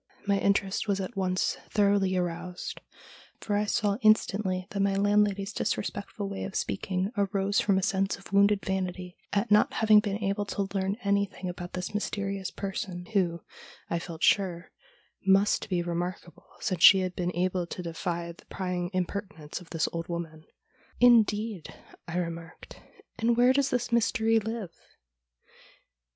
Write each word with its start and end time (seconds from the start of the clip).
My 0.25 0.39
interest 0.39 0.87
was 0.87 0.99
at 0.99 1.15
once 1.15 1.57
thoroughly 1.69 2.17
aroused, 2.17 2.81
for 3.39 3.55
I 3.55 3.65
saw 3.65 3.97
in 4.01 4.15
stantly 4.15 4.67
that 4.71 4.79
my 4.79 4.95
landlady's 4.95 5.53
disrespectful 5.53 6.27
way 6.27 6.43
of 6.43 6.55
speaking 6.55 7.11
arose 7.15 7.59
from 7.59 7.77
a 7.77 7.83
sense 7.83 8.17
of 8.17 8.33
wounded 8.33 8.65
vanity 8.65 9.15
at 9.31 9.51
not 9.51 9.73
having 9.73 9.99
been 9.99 10.17
able 10.17 10.45
to 10.47 10.67
learn 10.73 10.97
anything 11.03 11.49
about 11.49 11.73
this 11.73 11.93
mysterious 11.93 12.49
person, 12.49 13.05
who, 13.13 13.43
I 13.91 13.99
felt 13.99 14.23
sure, 14.23 14.71
must 15.23 15.69
be 15.69 15.83
remarkable 15.83 16.47
since 16.61 16.81
she 16.81 17.01
had 17.01 17.15
been 17.15 17.35
able 17.35 17.67
to 17.67 17.83
defy 17.83 18.31
the 18.31 18.45
prying 18.45 18.89
impertinence 18.93 19.61
of 19.61 19.69
this 19.69 19.87
old 19.93 20.07
woman.' 20.07 20.45
Indeed!' 21.09 21.75
I 22.07 22.17
remarked;' 22.17 22.81
and 23.19 23.37
where 23.37 23.53
does 23.53 23.69
this 23.69 23.91
Mystery 23.91 24.39
live 24.39 24.71